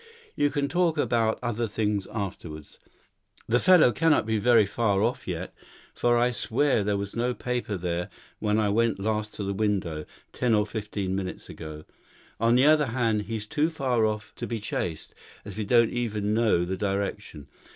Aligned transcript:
We 0.35 0.49
can 0.49 0.67
talk 0.67 0.97
about 0.97 1.37
other 1.43 1.67
things 1.67 2.07
afterwards. 2.11 2.79
The 3.47 3.59
fellow 3.59 3.91
cannot 3.91 4.25
be 4.25 4.39
very 4.39 4.65
far 4.65 5.03
off 5.03 5.27
yet, 5.27 5.53
for 5.93 6.17
I 6.17 6.31
swear 6.31 6.83
there 6.83 6.97
was 6.97 7.15
no 7.15 7.35
paper 7.35 7.77
there 7.77 8.09
when 8.39 8.57
I 8.57 8.69
went 8.69 8.97
last 8.97 9.35
to 9.35 9.43
the 9.43 9.53
window, 9.53 10.05
ten 10.33 10.55
or 10.55 10.65
fifteen 10.65 11.15
minutes 11.15 11.49
ago. 11.49 11.85
On 12.39 12.55
the 12.55 12.65
other 12.65 12.87
hand, 12.87 13.21
he's 13.27 13.45
too 13.45 13.69
far 13.69 14.07
off 14.07 14.33
to 14.37 14.47
be 14.47 14.59
chased, 14.59 15.13
as 15.45 15.55
we 15.55 15.65
don't 15.65 15.91
even 15.91 16.33
know 16.33 16.65
the 16.65 16.77
direction. 16.77 17.47